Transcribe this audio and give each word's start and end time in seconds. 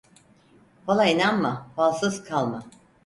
Fala 0.85 1.05
inanma, 1.05 1.67
falsız 1.75 2.23
kalma. 2.23 2.63